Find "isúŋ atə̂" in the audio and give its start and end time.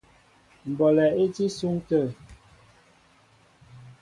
1.49-2.03